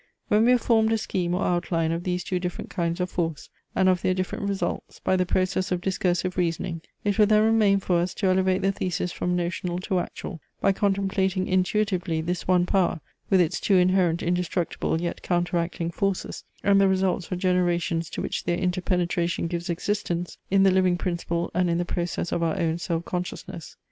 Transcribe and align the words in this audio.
When 0.29 0.45
we 0.45 0.51
have 0.53 0.61
formed 0.61 0.91
a 0.91 0.97
scheme 0.97 1.35
or 1.35 1.43
outline 1.43 1.91
of 1.91 2.05
these 2.05 2.23
two 2.23 2.39
different 2.39 2.71
kinds 2.71 2.99
of 2.99 3.11
force, 3.11 3.51
and 3.75 3.87
of 3.87 4.01
their 4.01 4.15
different 4.15 4.49
results, 4.49 4.97
by 4.99 5.15
the 5.15 5.27
process 5.27 5.71
of 5.71 5.79
discursive 5.79 6.37
reasoning, 6.37 6.81
it 7.03 7.19
will 7.19 7.27
then 7.27 7.43
remain 7.43 7.79
for 7.79 7.99
us 7.99 8.15
to 8.15 8.25
elevate 8.25 8.63
the 8.63 8.71
thesis 8.71 9.11
from 9.11 9.35
notional 9.35 9.77
to 9.81 9.99
actual, 9.99 10.41
by 10.59 10.71
contemplating 10.71 11.47
intuitively 11.47 12.19
this 12.19 12.47
one 12.47 12.65
power 12.65 12.99
with 13.29 13.39
its 13.41 13.59
two 13.59 13.75
inherent 13.75 14.23
indestructible 14.23 14.99
yet 14.99 15.21
counteracting 15.21 15.91
forces, 15.91 16.45
and 16.63 16.81
the 16.81 16.87
results 16.87 17.31
or 17.31 17.35
generations 17.35 18.09
to 18.09 18.23
which 18.23 18.45
their 18.45 18.57
inter 18.57 18.81
penetration 18.81 19.45
gives 19.45 19.69
existence, 19.69 20.39
in 20.49 20.63
the 20.63 20.71
living 20.71 20.97
principle 20.97 21.51
and 21.53 21.69
in 21.69 21.77
the 21.77 21.85
process 21.85 22.31
of 22.31 22.41
our 22.41 22.57
own 22.57 22.79
self 22.79 23.05
consciousness. 23.05 23.77